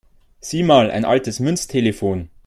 [0.39, 2.27] Sieh mal, ein altes Münztelefon!